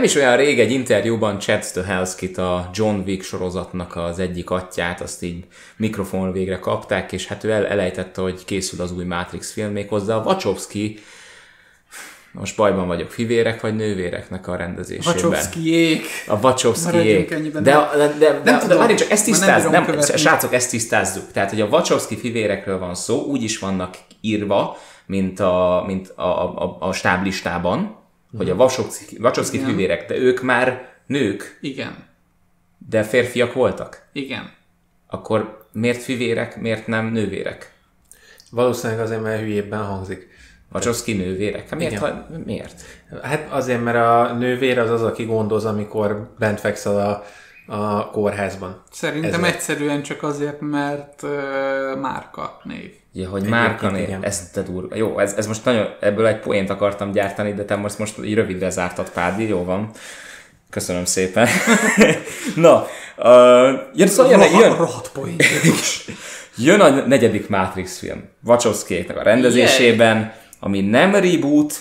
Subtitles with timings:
[0.00, 5.00] Nem is olyan rég egy interjúban Chad Stahelskit, a John Wick sorozatnak az egyik atyát,
[5.00, 5.44] azt így
[5.76, 10.16] mikrofon végre kapták, és hát ő el, elejtette, hogy készül az új Matrix film, méghozzá
[10.16, 10.98] a Wachowski
[12.32, 15.14] most bajban vagyok, fivérek vagy nővéreknek a rendezésében.
[15.14, 16.06] Wachowskiék.
[16.26, 17.34] A Wachowskiék.
[17.52, 18.78] De, de, de, de, de tudom.
[18.78, 20.16] várj, csak ezt nem tisztázzuk, nem, követni.
[20.16, 21.32] srácok, ezt tisztázzuk.
[21.32, 26.62] Tehát, hogy a Wachowski fivérekről van szó, úgy is vannak írva, mint a, mint a,
[26.62, 27.98] a, a stáblistában,
[28.36, 28.54] hogy a.
[29.56, 29.68] Igen.
[29.68, 32.06] fivérek, de ők már nők, Igen.
[32.88, 34.08] de férfiak voltak.
[34.12, 34.52] Igen.
[35.06, 37.72] Akkor miért fivérek, miért nem nővérek?
[38.50, 40.28] Valószínűleg azért, mert hülyébben hangzik.
[40.72, 41.68] Wachowski nővérek?
[41.68, 41.98] Hát miért?
[41.98, 42.82] Ha, miért?
[43.22, 47.24] Hát azért, mert a nővér az az, aki gondoz, amikor bent fekszel a,
[47.70, 48.82] a kórházban.
[48.90, 49.54] Szerintem Ezért.
[49.54, 52.92] egyszerűen csak azért, mert uh, márka név.
[53.12, 54.24] Ja, hogy Egyébként márkanév, igen.
[54.24, 54.96] ez te durva.
[54.96, 58.34] Jó, ez, ez most nagyon, ebből egy poént akartam gyártani, de te most, most így
[58.34, 59.90] rövidre zártad, Pádi, jó van.
[60.70, 61.48] Köszönöm szépen.
[62.54, 65.36] Na, uh, jön, szóval jön, jön, Rohadt poén.
[66.56, 68.28] jön a negyedik Matrix film.
[68.44, 71.74] Wachowskiéknek a rendezésében, ami nem reboot,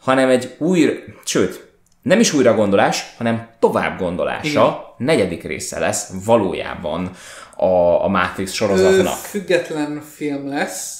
[0.00, 1.68] hanem egy új, sőt,
[2.02, 7.10] nem is újra gondolás, hanem tovább gondolása, negyedik része lesz valójában
[7.56, 9.14] a, a Matrix Ö, sorozatnak.
[9.14, 10.98] független film lesz.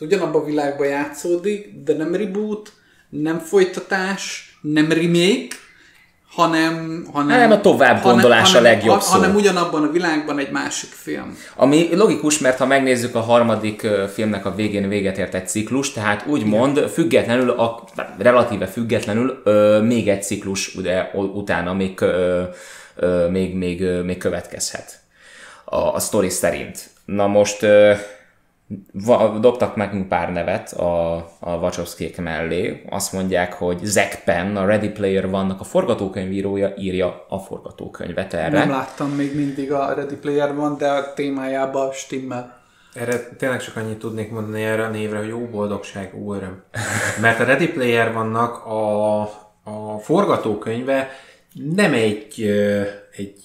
[0.00, 2.72] Ugyanabban a világban játszódik, de nem reboot,
[3.08, 5.56] nem folytatás, nem remake,
[6.34, 7.04] hanem...
[7.12, 9.18] hanem Nem, a továbbgondolás a legjobb szó.
[9.18, 11.36] Hanem ugyanabban a világban egy másik film.
[11.56, 15.92] Ami logikus, mert ha megnézzük a harmadik ö, filmnek a végén véget ért egy ciklus,
[15.92, 17.84] tehát úgymond függetlenül, a,
[18.18, 22.42] relatíve függetlenül ö, még egy ciklus ugye, utána még, ö, ö,
[23.30, 25.00] még, még, még következhet
[25.64, 26.90] a, a sztori szerint.
[27.04, 27.66] Na most
[28.92, 32.84] va, dobtak nekünk pár nevet a, a Wachowskiék mellé.
[32.90, 38.58] Azt mondják, hogy Zack Penn, a Ready Player vannak a forgatókönyvírója, írja a forgatókönyvet erre.
[38.58, 42.60] Nem láttam még mindig a Ready Player van, de a témájában stimmel.
[42.94, 46.62] Erre tényleg csak annyit tudnék mondani erre a névre, hogy jó boldogság, öröm.
[47.20, 49.20] Mert a Ready Player vannak a,
[49.64, 51.08] a forgatókönyve
[51.52, 52.42] nem egy,
[53.16, 53.40] egy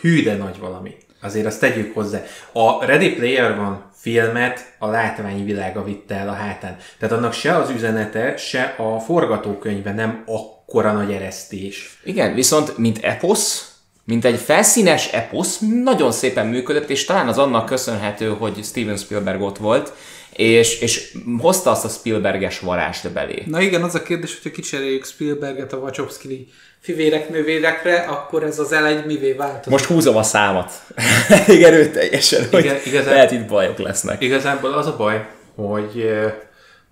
[0.00, 0.94] hű nagy valami.
[1.22, 2.22] Azért azt tegyük hozzá.
[2.52, 6.76] A Ready Player van filmet a látványvilága vitte el a hátán.
[6.98, 12.00] Tehát annak se az üzenete, se a forgatókönyve nem akkora nagy eresztés.
[12.04, 13.69] Igen, viszont mint eposz,
[14.04, 19.42] mint egy felszínes eposz, nagyon szépen működött, és talán az annak köszönhető, hogy Steven Spielberg
[19.42, 19.92] ott volt,
[20.32, 23.42] és, és hozta azt a Spielberges varást belé.
[23.46, 26.48] Na igen, az a kérdés, hogyha kicseréljük Spielberget a Wachowski
[26.80, 29.70] fivérek nővérekre, akkor ez az L1 mivé változik?
[29.70, 30.72] Most húzom a számat.
[31.46, 34.22] Elég erőteljesen, hogy Igen, igazán- lehet itt bajok lesznek.
[34.22, 36.34] Igazából az a baj, hogy, eh,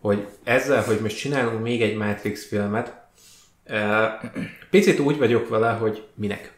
[0.00, 2.92] hogy ezzel, hogy most csinálunk még egy Matrix filmet,
[3.64, 4.08] eh,
[4.70, 6.52] picit úgy vagyok vele, hogy minek.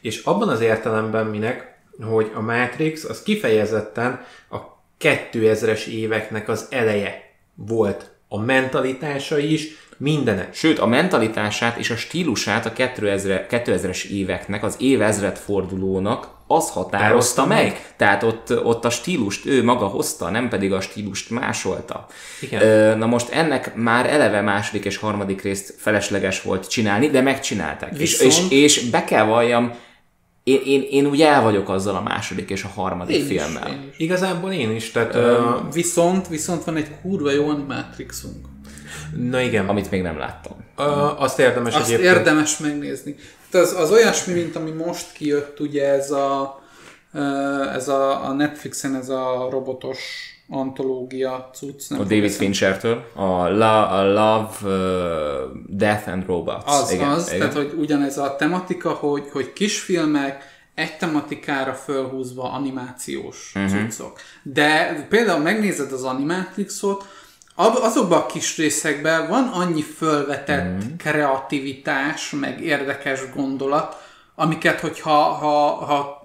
[0.00, 4.20] És abban az értelemben minek, hogy a Matrix az kifejezetten
[4.50, 4.56] a
[5.00, 7.22] 2000-es éveknek az eleje
[7.54, 8.10] volt.
[8.28, 10.48] A mentalitása is, mindene.
[10.52, 17.46] Sőt, a mentalitását és a stílusát a 2000, 2000-es éveknek, az évezred fordulónak az határozta
[17.46, 17.62] meg.
[17.62, 17.94] meg.
[17.96, 22.06] Tehát ott, ott a stílust ő maga hozta, nem pedig a stílust másolta.
[22.40, 22.62] Igen.
[22.62, 27.92] Ö, na most ennek már eleve második és harmadik részt felesleges volt csinálni, de megcsinálták.
[27.98, 29.72] És, és, Viszont- és be kell valljam,
[30.44, 33.68] én, én, én úgy el vagyok azzal a második és a harmadik Én is, filmmel.
[33.68, 33.98] én is.
[33.98, 35.14] Igazából én is, tehát...
[35.14, 38.46] Uh, Viszont, viszont van egy kurva jó animatrixunk.
[39.16, 40.52] na igen, Amit még nem láttam.
[40.78, 42.16] uh, azt érdemes Azt egyébként...
[42.16, 43.14] érdemes megnézni.
[43.54, 46.60] Az, az olyasmi, mint ami most kijött, ugye ez a,
[47.74, 49.98] ez a, a Netflixen ez a robotos
[50.48, 51.88] antológia cucc.
[51.88, 56.62] nem A David Finchertől, a, La, a Love, uh, Death and Robots.
[56.66, 57.38] Az, igen, az, igen.
[57.38, 63.70] tehát hogy ugyanez a tematika, hogy, hogy kisfilmek egy tematikára fölhúzva animációs uh-huh.
[63.70, 64.20] cuccok.
[64.42, 67.04] De például megnézed az Animatrixot,
[67.54, 70.96] azokban a kis részekben van annyi fölvetett uh-huh.
[70.96, 74.02] kreativitás, meg érdekes gondolat,
[74.34, 76.22] amiket, hogyha ha, ha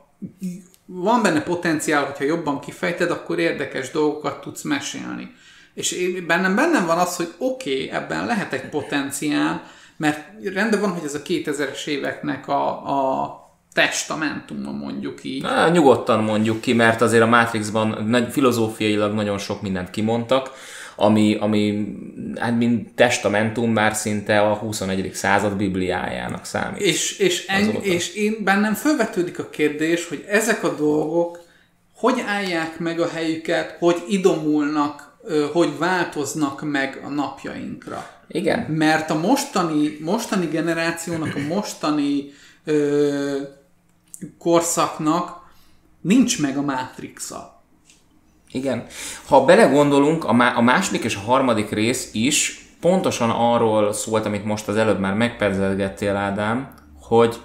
[0.86, 5.32] van benne potenciál, hogyha jobban kifejted, akkor érdekes dolgokat tudsz mesélni.
[5.74, 9.64] És én, bennem, bennem van az, hogy oké, okay, ebben lehet egy potenciál,
[9.98, 10.20] mert
[10.54, 13.38] rendben van, hogy ez a 2000-es éveknek a, a
[13.74, 15.42] testamentuma mondjuk így.
[15.42, 20.52] Na, nyugodtan mondjuk ki, mert azért a Matrixban filozófiailag nagyon sok mindent kimondtak,
[21.00, 21.96] ami, ami
[22.36, 25.10] hát mint testamentum már szinte a 21.
[25.14, 26.82] század bibliájának számít.
[26.82, 31.48] És, és, en, és én bennem felvetődik a kérdés, hogy ezek a dolgok
[31.96, 35.10] hogy állják meg a helyüket, hogy idomulnak
[35.54, 38.10] hogy változnak meg a napjainkra.
[38.28, 38.60] Igen.
[38.60, 42.32] Mert a mostani, mostani generációnak, a mostani
[42.64, 43.38] ö,
[44.38, 45.42] korszaknak
[46.02, 47.59] nincs meg a Matrixa.
[48.52, 48.86] Igen.
[49.26, 54.46] Ha belegondolunk, a, má- a második és a harmadik rész is pontosan arról szólt, amit
[54.46, 57.42] most az előbb már megperzelgettél, Ádám, hogy,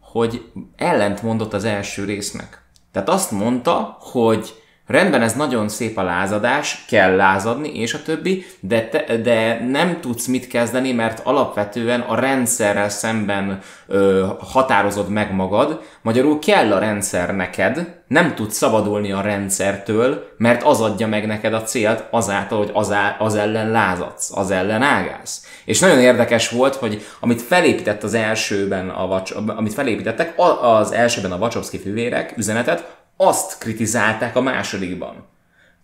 [0.00, 2.62] hogy ellent mondott az első résznek.
[2.92, 4.54] Tehát azt mondta, hogy
[4.90, 10.00] rendben, ez nagyon szép a lázadás, kell lázadni, és a többi, de, te, de nem
[10.00, 16.78] tudsz mit kezdeni, mert alapvetően a rendszerrel szemben ö, határozod meg magad, magyarul kell a
[16.78, 22.58] rendszer neked, nem tudsz szabadulni a rendszertől, mert az adja meg neked a célt azáltal,
[22.58, 25.46] hogy az, á, az ellen lázadsz, az ellen ágálsz.
[25.64, 31.32] És nagyon érdekes volt, hogy amit felépített az elsőben, a Vacs, amit felépítettek, az elsőben
[31.32, 35.28] a Wachowski fivérek üzenetet, azt kritizálták a másodikban.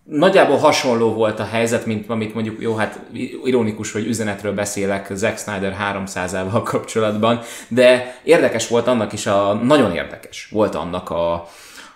[0.03, 2.99] Nagyjából hasonló volt a helyzet, mint amit mondjuk, jó, hát
[3.43, 9.91] ironikus, hogy üzenetről beszélek Zack Snyder 300-ával kapcsolatban, de érdekes volt annak is, a, nagyon
[9.91, 11.47] érdekes volt annak a,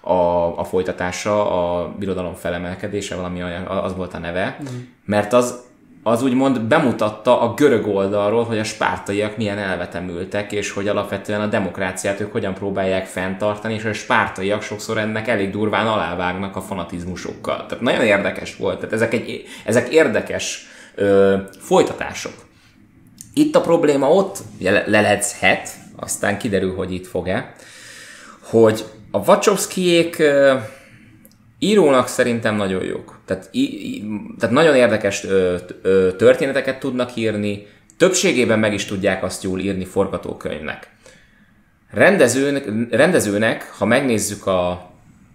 [0.01, 0.13] a,
[0.59, 4.57] a folytatása, a birodalom felemelkedése, valami olyan, az volt a neve,
[5.05, 5.63] mert az,
[6.03, 11.48] az úgymond bemutatta a görög oldalról, hogy a spártaiak milyen elvetemültek, és hogy alapvetően a
[11.48, 17.65] demokráciát ők hogyan próbálják fenntartani, és a spártaiak sokszor ennek elég durván alávágnak a fanatizmusokkal.
[17.65, 18.75] Tehát nagyon érdekes volt.
[18.75, 22.33] Tehát ezek, egy, ezek érdekes ö, folytatások.
[23.33, 27.53] Itt a probléma ott le- lelechet, aztán kiderül, hogy itt fog-e,
[28.42, 30.24] hogy a Wachowskiék
[31.63, 33.19] írónak szerintem nagyon jók.
[33.25, 34.04] Tehát, í-
[34.40, 37.68] tehát nagyon érdekes ö, ö, történeteket tudnak írni,
[37.98, 40.90] többségében meg is tudják azt jól írni forgatókönyvnek.
[41.92, 44.69] Rendezőnek, rendezőnek ha megnézzük a,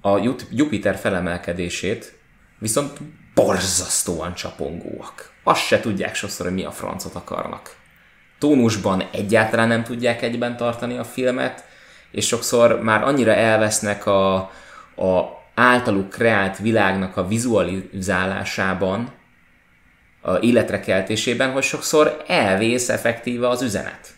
[0.00, 0.18] a
[0.50, 2.18] Jupiter felemelkedését,
[2.58, 2.98] viszont
[3.34, 5.30] borzasztóan csapongóak.
[5.44, 7.76] Azt se tudják sokszor, hogy mi a francot akarnak.
[8.38, 11.64] Tónusban egyáltalán nem tudják egyben tartani a filmet,
[12.10, 14.34] és sokszor már annyira elvesznek a,
[14.96, 19.12] a általuk kreált világnak a vizualizálásában,
[20.20, 24.14] a életre keltésében, hogy sokszor elvész effektíve az üzenet.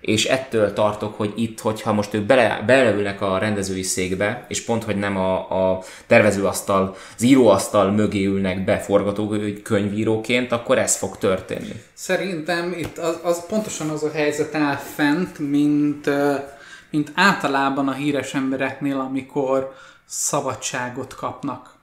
[0.00, 4.84] És ettől tartok, hogy itt, hogyha most ők bele, beleülnek a rendezői székbe, és pont,
[4.84, 11.82] hogy nem a, a tervezőasztal, az íróasztal mögé ülnek be forgatókönyvíróként, akkor ez fog történni.
[11.92, 16.10] Szerintem itt az, az pontosan az a helyzet áll fent, mint,
[16.90, 19.72] mint általában a híres embereknél, amikor
[20.06, 21.74] szabadságot kapnak.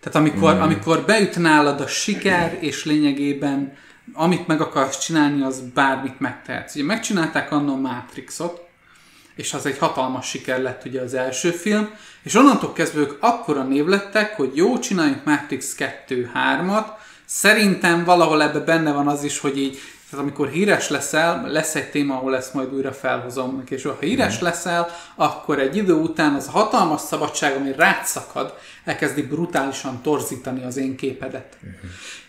[0.00, 0.60] Tehát amikor, mm.
[0.60, 3.72] amikor beüt nálad a siker, és lényegében
[4.12, 6.74] amit meg akarsz csinálni, az bármit megtehetsz.
[6.74, 8.68] Ugye megcsinálták annó a Matrixot,
[9.34, 11.90] és az egy hatalmas siker lett ugye az első film,
[12.22, 16.86] és onnantól kezdve ők akkora név lettek, hogy jó, csináljunk Matrix 2-3-at,
[17.24, 19.78] szerintem valahol ebbe benne van az is, hogy így,
[20.10, 24.40] tehát amikor híres leszel, lesz egy téma, ahol ezt majd újra felhozom, és ha híres
[24.40, 28.54] leszel, akkor egy idő után az a hatalmas szabadság, ami rád szakad,
[28.84, 31.56] elkezdi brutálisan torzítani az én képedet.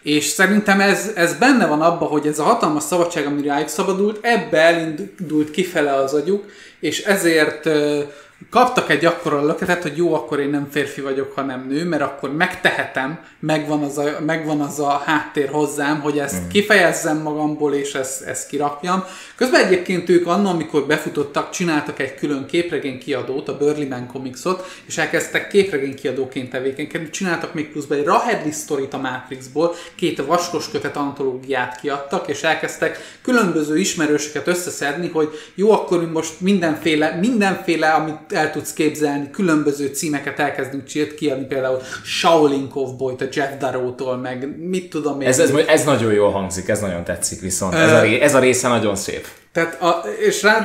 [0.02, 4.26] És szerintem ez, ez benne van abba, hogy ez a hatalmas szabadság, ami rájuk szabadult,
[4.26, 6.46] ebbe elindult kifele az agyuk,
[6.80, 8.04] és ezért ö,
[8.50, 12.34] kaptak egy akkora löketet, hogy jó, akkor én nem férfi vagyok, hanem nő, mert akkor
[12.34, 18.22] megtehetem, megvan az a, megvan az a háttér hozzám, hogy ezt kifejezzem magamból, és ezt,
[18.22, 19.04] ezt kirakjam.
[19.36, 24.68] Közben egyébként ők annak, amikor befutottak, csináltak egy külön képregény kiadót, a Burly Man Comicsot,
[24.86, 27.10] és elkezdtek képregény kiadóként tevékenykedni.
[27.10, 33.18] Csináltak még pluszban egy Rahedli sztorit a Matrixból, két vaskos kötet antológiát kiadtak, és elkezdtek
[33.22, 39.88] különböző ismerősöket összeszedni, hogy jó, akkor mi most mindenféle, mindenféle, amit el tudsz képzelni, különböző
[39.88, 40.84] címeket elkezdünk
[41.16, 45.28] kiadni, például Shaolin Cowboy-t a Jeff Darrow-tól, meg mit tudom én.
[45.28, 47.74] Ez, ez, ez nagyon jól hangzik, ez nagyon tetszik viszont.
[47.74, 49.28] Ez a, ez a része nagyon szép.
[49.52, 50.60] Tehát, a, és rá,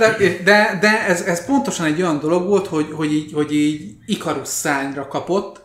[0.45, 4.49] de, de ez, ez pontosan egy olyan dolog volt, hogy, hogy így, hogy így Ikarus
[4.49, 5.61] szányra kapott,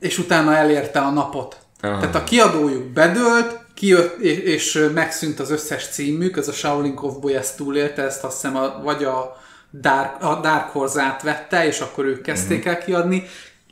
[0.00, 1.56] és utána elérte a napot.
[1.80, 1.98] Aha.
[1.98, 7.34] Tehát a kiadójuk bedőlt, kijött, és, és megszűnt az összes címük, ez a Shaolin Cowboy
[7.34, 9.36] ezt túlélte, ezt azt hiszem a, vagy a
[9.80, 13.24] Dark, a Dark Horse átvette, és akkor ők kezdték el kiadni.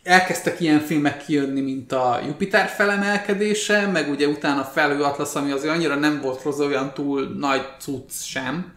[0.02, 5.75] Elkezdtek ilyen filmek kijönni, mint a Jupiter felemelkedése, meg ugye utána Felhő Atlasz, ami azért
[5.75, 8.73] annyira nem volt rossz, olyan túl nagy cucc sem.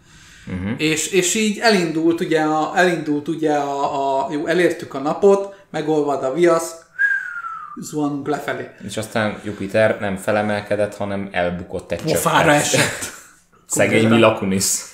[0.47, 0.71] Uh-huh.
[0.77, 6.23] És, és így elindult ugye, a, elindult ugye a, a, jó, elértük a napot, megolvad
[6.23, 6.75] a viasz,
[7.81, 8.69] zuhanunk lefelé.
[8.87, 13.13] És aztán Jupiter nem felemelkedett, hanem elbukott egy Pofára esett.
[13.67, 14.93] Szegény Mila Kunis.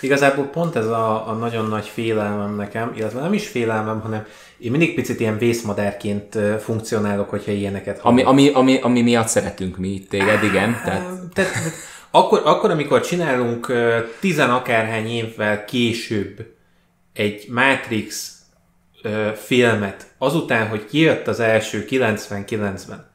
[0.00, 4.26] Igazából pont ez a, a nagyon nagy félelmem nekem, illetve nem is félelmem, hanem
[4.58, 8.38] én mindig picit ilyen vészmadárként funkcionálok, hogyha ilyeneket Ami, hallok.
[8.38, 10.80] ami, ami, ami miatt szeretünk mi itt téged, igen.
[10.84, 11.52] Tehát, Tehát,
[12.10, 13.72] akkor, akkor, amikor csinálunk
[14.20, 16.46] tizen akárhány évvel később
[17.12, 18.32] egy Matrix
[19.34, 23.06] filmet, azután, hogy kijött az első 99-ben,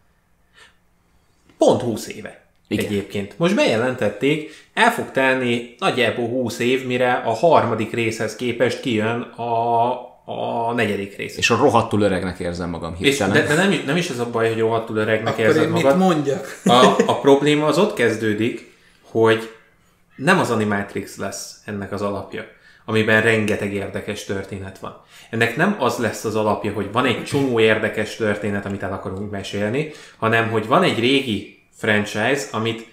[1.58, 2.43] pont 20 éve
[2.74, 2.86] Igen.
[2.86, 3.34] Egyébként.
[3.38, 9.92] Most bejelentették, el fog telni nagyjából 20 év, mire a harmadik részhez képest kijön a,
[10.26, 11.38] a negyedik rész.
[11.38, 13.34] és a rohadtul öregnek érzem magam És, hirtelen.
[13.34, 15.70] de, de nem, is- nem is ez a baj, hogy rohadtul öregnek Akkor érzed én
[15.70, 15.98] mit magad.
[15.98, 16.62] mondjak?
[16.66, 19.50] A, a probléma az ott kezdődik, hogy
[20.16, 22.44] nem az Animatrix lesz ennek az alapja,
[22.86, 25.02] amiben rengeteg érdekes történet van.
[25.30, 29.32] Ennek nem az lesz az alapja, hogy van egy csomó érdekes történet, amit el akarunk
[29.32, 32.88] mesélni, hanem hogy van egy régi franchise, amit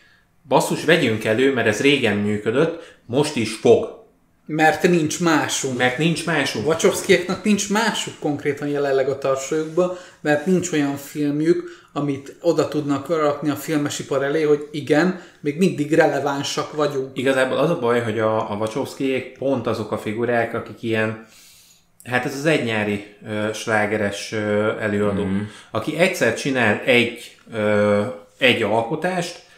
[0.48, 3.98] basszus, vegyünk elő, mert ez régen működött, most is fog.
[4.46, 5.78] Mert nincs másunk.
[5.78, 6.66] Mert nincs másunk.
[6.66, 13.50] Wachowskieknak nincs másuk konkrétan jelenleg a tartsójukban, mert nincs olyan filmjük, amit oda tudnak rakni
[13.50, 17.18] a filmesipar elé, hogy igen, még mindig relevánsak vagyunk.
[17.18, 21.26] Igazából az a baj, hogy a, a Wachowskiék pont azok a figurák, akik ilyen,
[22.04, 25.40] hát ez az egynyári ö, slágeres ö, előadó, mm.
[25.70, 28.02] aki egyszer csinál egy, ö,
[28.40, 29.48] egy alkotást,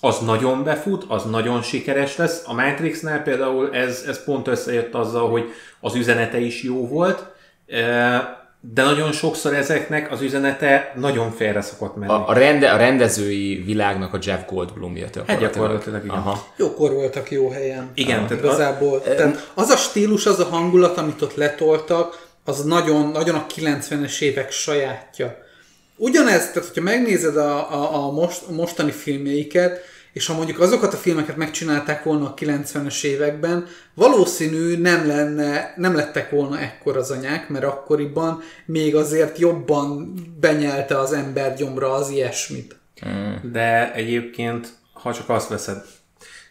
[0.00, 2.42] az nagyon befut, az nagyon sikeres lesz.
[2.46, 5.44] A Matrixnál például ez, ez pont összejött azzal, hogy
[5.80, 7.26] az üzenete is jó volt,
[7.66, 8.16] ö,
[8.60, 12.12] de nagyon sokszor ezeknek az üzenete nagyon félre szokott menni.
[12.12, 16.16] A, a, rende, a rendezői világnak a Jeff Goldblumja Hát gyakorlatilag igen.
[16.16, 16.46] Aha.
[16.56, 17.90] Jókor voltak jó helyen.
[17.94, 19.02] Igen, tehát Igazából.
[19.02, 24.20] Tehát az a stílus, az a hangulat, amit ott letoltak, az nagyon, nagyon a 90-es
[24.20, 25.36] évek sajátja.
[26.02, 29.80] Ugyanez, tehát hogyha megnézed a, a, a, most, a mostani filmjeiket,
[30.12, 35.94] és ha mondjuk azokat a filmeket megcsinálták volna a 90-es években, valószínű nem, lenne, nem
[35.94, 42.10] lettek volna ekkor az anyák, mert akkoriban még azért jobban benyelte az ember gyomra az
[42.10, 42.76] ilyesmit.
[43.42, 45.84] De egyébként, ha csak azt veszed,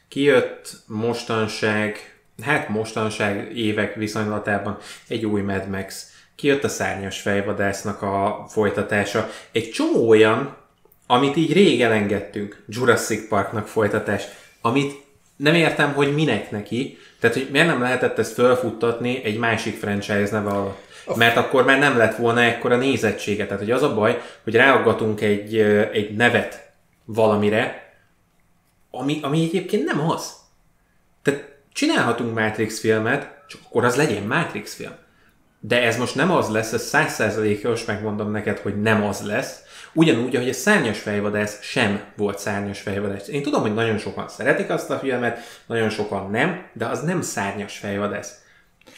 [0.07, 4.77] kijött mostanság, hát mostanság évek viszonylatában
[5.07, 6.10] egy új Mad Max,
[6.41, 9.29] kijött a szárnyas fejvadásznak a folytatása.
[9.51, 10.55] Egy csomó olyan,
[11.07, 14.23] amit így rég elengedtünk, Jurassic Parknak folytatás,
[14.61, 14.93] amit
[15.35, 20.27] nem értem, hogy minek neki, tehát hogy miért nem lehetett ezt felfuttatni egy másik franchise
[20.31, 20.89] neve alatt.
[21.15, 23.45] Mert akkor már nem lett volna ekkora nézettsége.
[23.45, 25.57] Tehát hogy az a baj, hogy ráaggatunk egy,
[25.91, 26.71] egy nevet
[27.05, 27.93] valamire,
[28.91, 30.33] ami, ami egyébként nem az.
[31.21, 34.93] Tehát csinálhatunk Matrix filmet, csak akkor az legyen Matrix film.
[35.63, 39.59] De ez most nem az lesz, ez százszerzalékos, megmondom neked, hogy nem az lesz.
[39.93, 43.27] Ugyanúgy, ahogy a szárnyas fejvadász sem volt szárnyas fejvadász.
[43.27, 47.21] Én tudom, hogy nagyon sokan szeretik azt a filmet, nagyon sokan nem, de az nem
[47.21, 48.41] szárnyas fejvadász.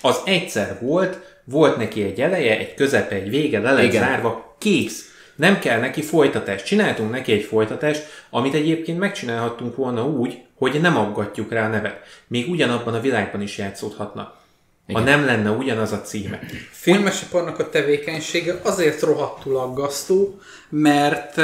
[0.02, 5.12] Az egyszer volt, volt neki egy eleje, egy közepe, egy vége, le lett zárva, kész.
[5.36, 6.64] Nem kell neki folytatás.
[6.64, 12.00] Csináltunk neki egy folytatást, amit egyébként megcsinálhattunk volna úgy, hogy nem aggatjuk rá a nevet.
[12.28, 14.43] Még ugyanabban a világban is játszódhatna.
[14.92, 16.40] Ha nem lenne ugyanaz a címe.
[16.72, 21.42] filmesiparnak a tevékenysége azért rohadtul aggasztó, mert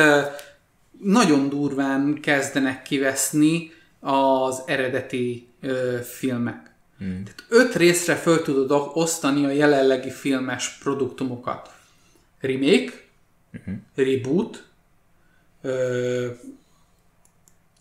[1.01, 6.72] nagyon durván kezdenek kiveszni az eredeti ö, filmek.
[6.98, 7.24] Hmm.
[7.24, 11.72] Tehát öt részre föl tudod osztani a jelenlegi filmes produktumokat.
[12.39, 12.91] Remake,
[13.53, 13.74] uh-huh.
[13.96, 14.63] reboot,
[15.62, 16.27] ö,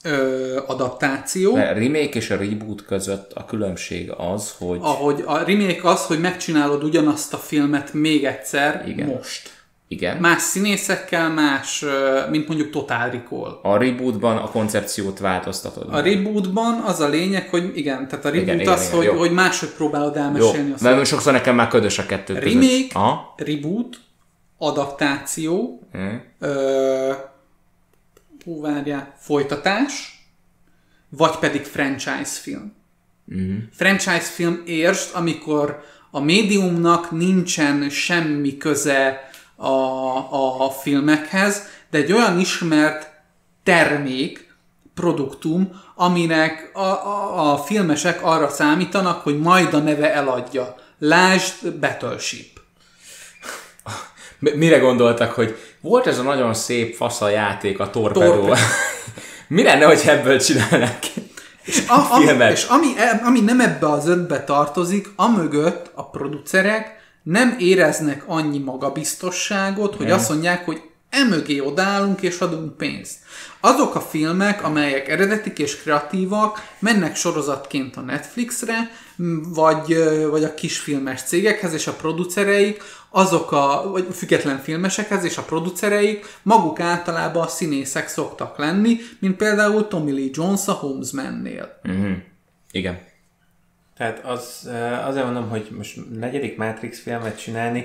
[0.05, 5.89] ö, adaptáció, A remake és a reboot között a különbség az, hogy ahogy a remake
[5.89, 9.07] az, hogy megcsinálod ugyanazt a filmet még egyszer Igen.
[9.07, 9.51] most.
[9.89, 11.85] igen, Más színészekkel, más,
[12.31, 13.59] mint mondjuk Total Recall.
[13.63, 15.95] a rebootban a koncepciót változtatod.
[15.95, 19.13] A rebootban az a lényeg, hogy igen, tehát a reboot Igen, az, igen, hogy, jó.
[19.19, 22.53] hogy máshogy próbálod Jó, elmesélni a mert most sokszor nekem már ködös a kettő között.
[22.53, 23.35] Remake, Aha.
[23.37, 23.97] reboot,
[24.59, 26.15] adaptáció, Mm.
[26.39, 27.13] ö,
[28.49, 30.23] hú, várjál, folytatás,
[31.09, 32.75] vagy pedig franchise film.
[33.25, 33.57] Mhm.
[33.73, 42.13] Franchise film értsd, amikor a médiumnak nincsen semmi köze a, a, a filmekhez, de egy
[42.13, 43.11] olyan ismert
[43.63, 44.55] termék,
[44.95, 50.77] produktum, aminek a, a, a filmesek arra számítanak, hogy majd a neve eladja.
[50.99, 52.61] Lásd Battleship.
[54.39, 58.31] Mi- Mire gondoltak, hogy volt ez a nagyon szép fasz a játék, a torpedó.
[58.31, 58.55] Torpedó.
[59.49, 61.07] Mi lenne, hogy ebből csinálnák?
[61.65, 62.53] És, a, ami, Filmet.
[62.53, 62.87] és ami,
[63.25, 70.29] ami nem ebbe az ötbe tartozik, amögött a producerek nem éreznek annyi magabiztosságot, hogy azt
[70.29, 73.17] mondják, hogy emögé odállunk és adunk pénzt.
[73.61, 78.91] Azok a filmek, amelyek eredetik és kreatívak, mennek sorozatként a Netflixre,
[79.55, 79.99] vagy,
[80.31, 86.27] vagy a kisfilmes cégekhez, és a producereik azok a vagy független filmesekhez és a producereik
[86.43, 91.81] maguk általában a színészek szoktak lenni, mint például Tommy Lee Jones a Homesman-nél.
[91.85, 92.17] Uh-huh.
[92.71, 92.99] Igen.
[93.97, 97.85] Tehát az, eh, azért mondom, hogy most negyedik Matrix filmet csinálni,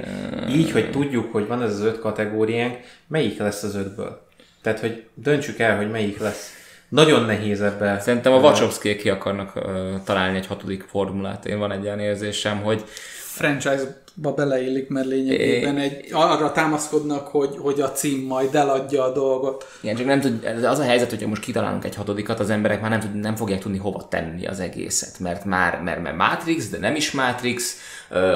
[0.49, 2.77] így, hogy tudjuk, hogy van ez az öt kategóriánk,
[3.07, 4.27] melyik lesz az ötből?
[4.61, 6.51] Tehát, hogy döntsük el, hogy melyik lesz.
[6.89, 7.99] Nagyon nehéz ebbe.
[7.99, 9.63] Szerintem a wachowski ki akarnak uh,
[10.03, 11.45] találni egy hatodik formulát.
[11.45, 12.83] Én van egy olyan érzésem, hogy
[13.33, 19.65] franchise-ba beleillik, mert lényegében egy, arra támaszkodnak, hogy, hogy a cím majd eladja a dolgot.
[19.81, 22.89] Igen, csak nem tud, az a helyzet, hogyha most kitalálunk egy hatodikat, az emberek már
[22.89, 26.77] nem, tud, nem fogják tudni hova tenni az egészet, mert már mert, mert Matrix, de
[26.77, 27.77] nem is Matrix,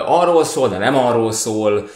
[0.05, 1.87] arról szól, de nem arról szól,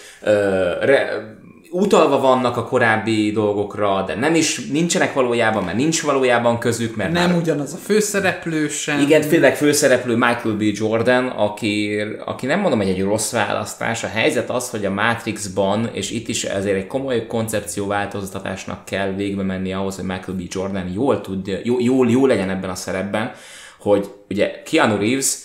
[0.82, 1.26] re,
[1.74, 7.12] utalva vannak a korábbi dolgokra, de nem is, nincsenek valójában, mert nincs valójában közük, mert
[7.12, 9.00] Nem már, ugyanaz a főszereplő sem.
[9.00, 10.62] igen, főleg főszereplő Michael B.
[10.62, 14.04] Jordan, aki, aki nem mondom, hogy egy rossz választás.
[14.04, 19.44] A helyzet az, hogy a Matrixban, és itt is ezért egy komoly koncepcióváltoztatásnak kell végbe
[19.44, 20.42] menni ahhoz, hogy Michael B.
[20.48, 23.32] Jordan jól, tud, jó, jól, jól legyen ebben a szerepben,
[23.80, 25.38] hogy ugye Keanu Reeves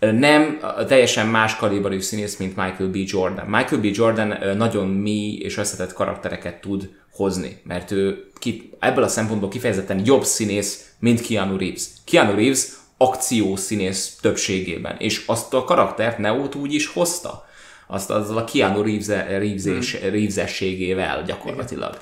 [0.00, 2.96] nem teljesen más kaliberű színész, mint Michael B.
[2.96, 3.46] Jordan.
[3.46, 3.84] Michael B.
[3.84, 10.02] Jordan nagyon mély és összetett karaktereket tud hozni, mert ő ki, ebből a szempontból kifejezetten
[10.04, 11.82] jobb színész, mint Keanu Reeves.
[12.04, 12.66] Keanu Reeves
[12.96, 17.48] akció színész többségében, és azt a karaktert Neót úgy is hozta,
[17.86, 22.00] azt azzal a Keanu Reeves, Reeves, Reeves-ességével gyakorlatilag.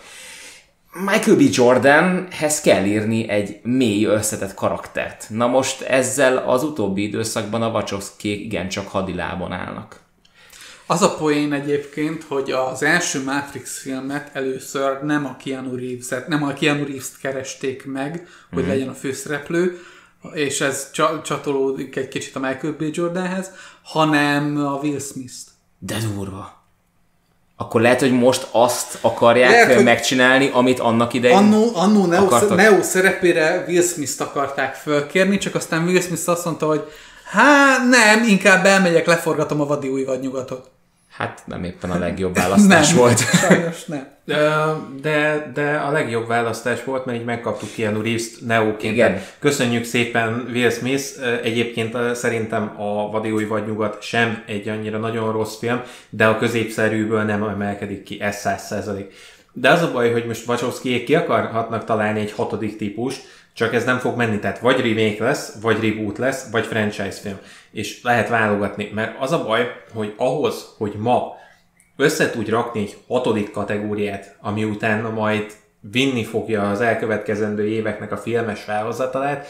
[0.93, 1.41] Michael B.
[1.51, 5.27] Jordanhez kell írni egy mély, összetett karaktert.
[5.31, 10.01] Na most ezzel az utóbbi időszakban a Wachowski igencsak hadilában állnak.
[10.87, 16.43] Az a poén egyébként, hogy az első Matrix filmet először nem a Keanu Reeves-et, nem
[16.43, 18.69] a Keanu Reeves-t keresték meg, hogy mm.
[18.69, 19.81] legyen a főszereplő,
[20.33, 22.83] és ez csa- csatolódik egy kicsit a Michael B.
[22.93, 23.51] Jordanhez,
[23.83, 25.51] hanem a Will Smith-t.
[25.79, 26.58] De durva.
[27.61, 32.25] Akkor lehet, hogy most azt akarják Lehet, hogy- megcsinálni, amit annak idején Annó, annó Neo,
[32.25, 32.57] akartak.
[32.57, 36.93] Neo szerepére Will Smith-t akarták fölkérni, csak aztán Will Smith azt mondta, hogy
[37.25, 40.71] hát nem, inkább elmegyek, leforgatom a vadi új vadnyugatot.
[41.19, 43.19] Hát nem éppen a legjobb választás volt.
[43.19, 44.07] Sajnos nem.
[45.01, 48.95] De, de a legjobb választás volt, mert így megkaptuk Keanu Reeves-t Neoként.
[48.95, 49.23] Igen.
[49.39, 51.05] Köszönjük szépen Will Smith.
[51.43, 56.39] Egyébként szerintem a Vadi új vagy nyugat sem egy annyira nagyon rossz film, de a
[56.39, 59.13] középszerűből nem emelkedik ki, ez száz százalék.
[59.53, 63.85] De az a baj, hogy most Wachowskiék ki akarhatnak találni egy hatodik típust, csak ez
[63.85, 67.39] nem fog menni, tehát vagy remake lesz, vagy reboot lesz, vagy franchise film.
[67.71, 71.37] És lehet válogatni, mert az a baj, hogy ahhoz, hogy ma
[71.97, 78.17] össze tudj rakni egy hatodik kategóriát, ami utána majd vinni fogja az elkövetkezendő éveknek a
[78.17, 79.47] filmes felhozatalát,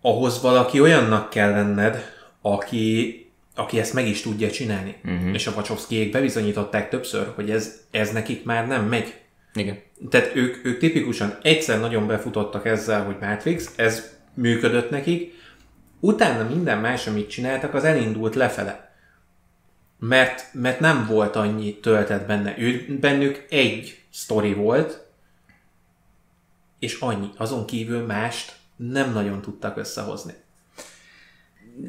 [0.00, 2.04] ahhoz valaki olyannak kell lenned,
[2.40, 3.16] aki,
[3.54, 4.96] aki ezt meg is tudja csinálni.
[5.04, 5.34] Uh-huh.
[5.34, 9.14] És a Wachowskiék bebizonyították többször, hogy ez, ez nekik már nem megy.
[9.54, 9.78] Igen.
[10.10, 15.34] Tehát ők, ők tipikusan egyszer nagyon befutottak ezzel, hogy Matrix, ez működött nekik,
[16.02, 18.90] utána minden más, amit csináltak, az elindult lefele.
[19.98, 22.54] Mert, mert nem volt annyi töltet benne.
[22.58, 25.06] Ő, bennük egy sztori volt,
[26.78, 27.28] és annyi.
[27.36, 30.32] Azon kívül mást nem nagyon tudtak összehozni.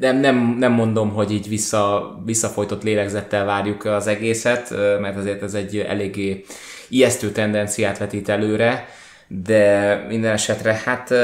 [0.00, 5.54] nem, nem, nem mondom, hogy így vissza, visszafolytott lélegzettel várjuk az egészet, mert azért ez
[5.54, 6.44] egy eléggé
[6.88, 8.88] ijesztő tendenciát vetít előre,
[9.26, 11.14] de minden esetre hát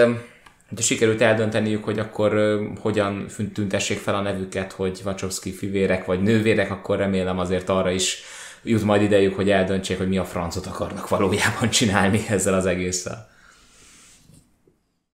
[0.70, 6.70] de sikerült eldönteniük, hogy akkor hogyan tüntessék fel a nevüket, hogy Wachowski fivérek vagy nővérek,
[6.70, 8.22] akkor remélem azért arra is
[8.62, 13.28] jut majd idejük, hogy eldöntsék, hogy mi a francot akarnak valójában csinálni ezzel az egésszel.